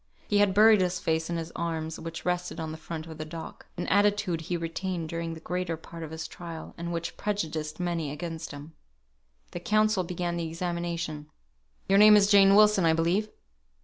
He 0.27 0.39
had 0.39 0.55
buried 0.55 0.81
his 0.81 0.97
face 0.99 1.29
in 1.29 1.37
his 1.37 1.51
arms, 1.55 1.99
which 1.99 2.25
rested 2.25 2.59
on 2.59 2.71
the 2.71 2.77
front 2.79 3.05
of 3.05 3.19
the 3.19 3.23
dock 3.23 3.67
(an 3.77 3.85
attitude 3.89 4.41
he 4.41 4.57
retained 4.57 5.09
during 5.09 5.35
the 5.35 5.39
greater 5.39 5.77
part 5.77 6.01
of 6.01 6.09
his 6.09 6.27
trial, 6.27 6.73
and 6.75 6.91
which 6.91 7.17
prejudiced 7.17 7.79
many 7.79 8.09
against 8.09 8.49
him). 8.49 8.73
The 9.51 9.59
counsel 9.59 10.03
began 10.03 10.37
the 10.37 10.47
examination. 10.47 11.29
"Your 11.87 11.99
name 11.99 12.17
is 12.17 12.31
Jane 12.31 12.55
Wilson, 12.55 12.83
I 12.83 12.93
believe." 12.93 13.29